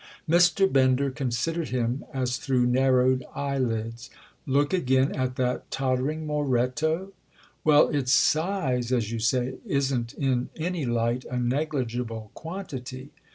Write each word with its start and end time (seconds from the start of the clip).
Mr. 0.27 0.67
Bender 0.67 1.11
considered 1.11 1.69
him 1.69 2.03
as 2.11 2.37
through 2.37 2.65
narrowed 2.65 3.23
eyelids. 3.35 4.09
"Look 4.47 4.73
again 4.73 5.11
at 5.11 5.35
that 5.35 5.69
tottering 5.69 6.25
Moretto?" 6.25 7.13
"Well, 7.63 7.89
its 7.89 8.11
size—as 8.11 9.11
you 9.11 9.19
say—isn't 9.19 10.13
in 10.15 10.49
any 10.55 10.87
light 10.87 11.23
a 11.25 11.37
negligible 11.37 12.31
quantity." 12.33 13.11